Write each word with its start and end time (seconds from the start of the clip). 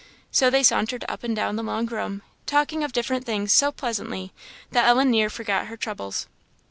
So 0.31 0.49
they 0.49 0.63
sauntered 0.63 1.05
up 1.07 1.23
and 1.23 1.35
down 1.35 1.57
the 1.57 1.63
long 1.63 1.85
room, 1.85 2.23
talking 2.47 2.83
of 2.83 2.91
different 2.91 3.23
things, 3.23 3.51
so 3.53 3.71
pleasantly, 3.71 4.33
that 4.71 4.87
Ellen 4.87 5.11
near 5.11 5.29
forgot 5.29 5.67
her 5.67 5.77
troubles. 5.77 6.25